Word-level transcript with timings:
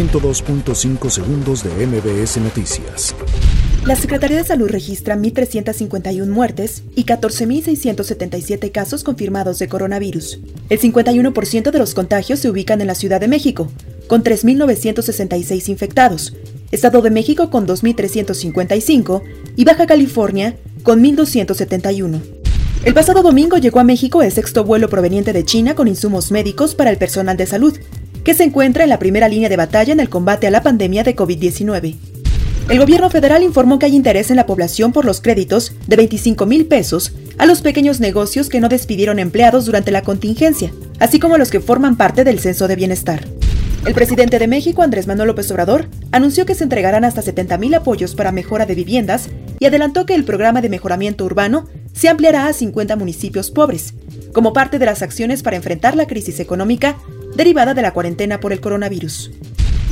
102.5 0.00 1.10
segundos 1.10 1.62
de 1.62 1.86
MBS 1.86 2.38
Noticias. 2.38 3.14
La 3.84 3.96
Secretaría 3.96 4.38
de 4.38 4.44
Salud 4.44 4.70
registra 4.70 5.14
1.351 5.14 6.26
muertes 6.26 6.84
y 6.96 7.04
14.677 7.04 8.72
casos 8.72 9.04
confirmados 9.04 9.58
de 9.58 9.68
coronavirus. 9.68 10.40
El 10.70 10.80
51% 10.80 11.70
de 11.70 11.78
los 11.78 11.92
contagios 11.92 12.40
se 12.40 12.48
ubican 12.48 12.80
en 12.80 12.86
la 12.86 12.94
Ciudad 12.94 13.20
de 13.20 13.28
México, 13.28 13.70
con 14.06 14.24
3.966 14.24 15.68
infectados, 15.68 16.32
Estado 16.70 17.02
de 17.02 17.10
México 17.10 17.50
con 17.50 17.66
2.355 17.66 19.22
y 19.56 19.64
Baja 19.64 19.86
California 19.86 20.56
con 20.82 21.02
1.271. 21.04 22.20
El 22.82 22.94
pasado 22.94 23.22
domingo 23.22 23.58
llegó 23.58 23.80
a 23.80 23.84
México 23.84 24.22
el 24.22 24.32
sexto 24.32 24.64
vuelo 24.64 24.88
proveniente 24.88 25.34
de 25.34 25.44
China 25.44 25.74
con 25.74 25.88
insumos 25.88 26.30
médicos 26.30 26.74
para 26.74 26.88
el 26.90 26.96
personal 26.96 27.36
de 27.36 27.44
salud, 27.44 27.78
que 28.24 28.34
se 28.34 28.44
encuentra 28.44 28.84
en 28.84 28.90
la 28.90 28.98
primera 28.98 29.28
línea 29.28 29.48
de 29.48 29.56
batalla 29.56 29.92
en 29.92 30.00
el 30.00 30.08
combate 30.08 30.46
a 30.46 30.50
la 30.50 30.62
pandemia 30.62 31.02
de 31.04 31.16
COVID-19. 31.16 31.96
El 32.68 32.78
gobierno 32.78 33.10
federal 33.10 33.42
informó 33.42 33.78
que 33.78 33.86
hay 33.86 33.96
interés 33.96 34.30
en 34.30 34.36
la 34.36 34.46
población 34.46 34.92
por 34.92 35.04
los 35.04 35.20
créditos 35.20 35.72
de 35.88 35.96
25 35.96 36.46
mil 36.46 36.66
pesos 36.66 37.12
a 37.36 37.46
los 37.46 37.62
pequeños 37.62 37.98
negocios 37.98 38.48
que 38.48 38.60
no 38.60 38.68
despidieron 38.68 39.18
empleados 39.18 39.66
durante 39.66 39.90
la 39.90 40.02
contingencia, 40.02 40.72
así 41.00 41.18
como 41.18 41.34
a 41.34 41.38
los 41.38 41.50
que 41.50 41.58
forman 41.58 41.96
parte 41.96 42.22
del 42.22 42.38
censo 42.38 42.68
de 42.68 42.76
bienestar. 42.76 43.26
El 43.86 43.94
presidente 43.94 44.38
de 44.38 44.46
México, 44.46 44.82
Andrés 44.82 45.06
Manuel 45.06 45.28
López 45.28 45.50
Obrador, 45.50 45.88
anunció 46.12 46.44
que 46.44 46.54
se 46.54 46.64
entregarán 46.64 47.04
hasta 47.04 47.22
70 47.22 47.56
mil 47.58 47.74
apoyos 47.74 48.14
para 48.14 48.30
mejora 48.30 48.66
de 48.66 48.74
viviendas 48.74 49.30
y 49.58 49.64
adelantó 49.64 50.06
que 50.06 50.14
el 50.14 50.24
programa 50.24 50.60
de 50.60 50.68
mejoramiento 50.68 51.24
urbano 51.24 51.66
se 51.92 52.08
ampliará 52.08 52.46
a 52.46 52.52
50 52.52 52.94
municipios 52.96 53.50
pobres, 53.50 53.94
como 54.32 54.52
parte 54.52 54.78
de 54.78 54.86
las 54.86 55.02
acciones 55.02 55.42
para 55.42 55.56
enfrentar 55.56 55.96
la 55.96 56.06
crisis 56.06 56.40
económica 56.40 56.98
derivada 57.34 57.74
de 57.74 57.82
la 57.82 57.92
cuarentena 57.92 58.40
por 58.40 58.52
el 58.52 58.60
coronavirus. 58.60 59.30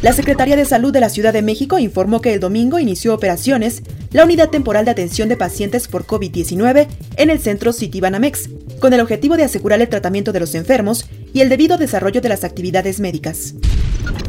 La 0.00 0.12
Secretaría 0.12 0.54
de 0.54 0.64
Salud 0.64 0.92
de 0.92 1.00
la 1.00 1.08
Ciudad 1.08 1.32
de 1.32 1.42
México 1.42 1.80
informó 1.80 2.20
que 2.20 2.32
el 2.32 2.38
domingo 2.38 2.78
inició 2.78 3.14
operaciones 3.14 3.82
la 4.12 4.24
Unidad 4.24 4.48
Temporal 4.48 4.84
de 4.84 4.92
Atención 4.92 5.28
de 5.28 5.36
Pacientes 5.36 5.88
por 5.88 6.06
COVID-19 6.06 6.86
en 7.16 7.30
el 7.30 7.40
centro 7.40 7.72
Citibanamex, 7.72 8.48
con 8.78 8.92
el 8.92 9.00
objetivo 9.00 9.36
de 9.36 9.42
asegurar 9.42 9.80
el 9.80 9.88
tratamiento 9.88 10.32
de 10.32 10.40
los 10.40 10.54
enfermos 10.54 11.04
y 11.32 11.40
el 11.40 11.48
debido 11.48 11.78
desarrollo 11.78 12.20
de 12.20 12.28
las 12.28 12.44
actividades 12.44 13.00
médicas. 13.00 13.54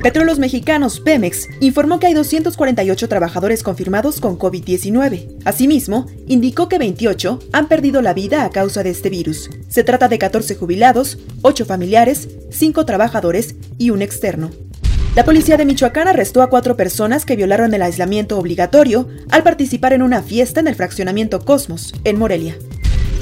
Petróleos 0.01 0.39
Mexicanos, 0.39 1.01
Pemex, 1.01 1.47
informó 1.59 1.99
que 1.99 2.07
hay 2.07 2.13
248 2.13 3.09
trabajadores 3.09 3.63
confirmados 3.63 4.21
con 4.21 4.39
COVID-19. 4.39 5.39
Asimismo, 5.43 6.05
indicó 6.25 6.69
que 6.69 6.77
28 6.77 7.39
han 7.51 7.67
perdido 7.67 8.01
la 8.01 8.13
vida 8.13 8.45
a 8.45 8.49
causa 8.49 8.81
de 8.81 8.91
este 8.91 9.09
virus. 9.09 9.49
Se 9.67 9.83
trata 9.83 10.07
de 10.07 10.17
14 10.17 10.55
jubilados, 10.55 11.17
8 11.41 11.65
familiares, 11.65 12.29
5 12.49 12.85
trabajadores 12.85 13.55
y 13.77 13.89
un 13.89 14.01
externo. 14.01 14.51
La 15.15 15.25
policía 15.25 15.57
de 15.57 15.65
Michoacán 15.65 16.07
arrestó 16.07 16.41
a 16.41 16.49
cuatro 16.49 16.77
personas 16.77 17.25
que 17.25 17.35
violaron 17.35 17.73
el 17.73 17.81
aislamiento 17.81 18.37
obligatorio 18.37 19.09
al 19.31 19.43
participar 19.43 19.91
en 19.91 20.03
una 20.03 20.21
fiesta 20.21 20.59
en 20.59 20.67
el 20.67 20.75
fraccionamiento 20.75 21.43
Cosmos, 21.43 21.93
en 22.05 22.17
Morelia. 22.17 22.55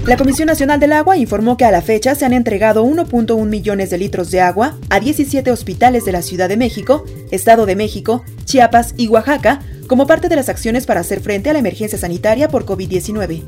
La 0.08 0.16
Comisión 0.16 0.48
Nacional 0.48 0.80
del 0.80 0.94
Agua 0.94 1.18
informó 1.18 1.58
que 1.58 1.66
a 1.66 1.72
la 1.72 1.82
fecha 1.82 2.16
se 2.16 2.24
han 2.24 2.32
entregado 2.32 2.86
1.1 2.86 3.46
millones 3.46 3.90
de 3.90 3.98
litros 3.98 4.32
de 4.32 4.40
agua 4.40 4.78
a 4.90 5.02
17 5.02 5.52
hospitales 5.52 6.06
de 6.06 6.14
la 6.14 6.22
Ciudad 6.22 6.48
de 6.48 6.56
México, 6.56 7.04
Estado 7.30 7.66
de 7.66 7.76
México, 7.76 8.24
Chiapas 8.46 8.94
y 8.96 9.10
Oaxaca 9.10 9.60
como 9.86 10.08
parte 10.08 10.30
de 10.30 10.38
las 10.38 10.48
acciones 10.48 10.86
para 10.86 11.02
hacer 11.02 11.20
frente 11.20 11.50
a 11.50 11.54
la 11.54 11.60
emergencia 11.60 12.00
sanitaria 12.00 12.48
por 12.48 12.66
COVID-19. 12.66 13.44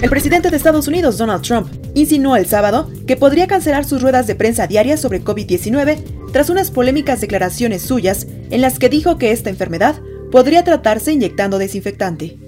El 0.00 0.08
presidente 0.08 0.48
de 0.48 0.56
Estados 0.56 0.88
Unidos, 0.88 1.18
Donald 1.18 1.42
Trump, 1.42 1.68
insinuó 1.94 2.36
el 2.36 2.46
sábado 2.46 2.90
que 3.06 3.18
podría 3.18 3.46
cancelar 3.46 3.84
sus 3.84 4.00
ruedas 4.00 4.26
de 4.26 4.34
prensa 4.34 4.66
diarias 4.66 5.00
sobre 5.00 5.22
COVID-19 5.22 6.32
tras 6.32 6.48
unas 6.48 6.70
polémicas 6.70 7.20
declaraciones 7.20 7.82
suyas 7.82 8.26
en 8.48 8.62
las 8.62 8.78
que 8.78 8.88
dijo 8.88 9.18
que 9.18 9.30
esta 9.30 9.50
enfermedad 9.50 10.00
podría 10.32 10.64
tratarse 10.64 11.12
inyectando 11.12 11.58
desinfectante. 11.58 12.47